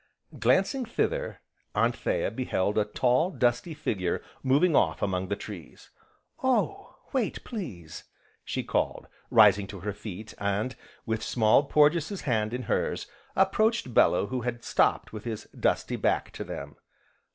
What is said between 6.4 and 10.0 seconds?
"Oh, wait, please!" she called, rising to her